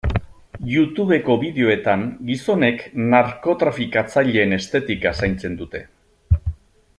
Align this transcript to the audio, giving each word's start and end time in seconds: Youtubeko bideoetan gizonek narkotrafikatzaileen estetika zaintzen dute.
Youtubeko 0.69 1.35
bideoetan 1.43 2.05
gizonek 2.29 2.81
narkotrafikatzaileen 3.11 4.57
estetika 4.59 5.13
zaintzen 5.21 5.61
dute. 5.61 5.85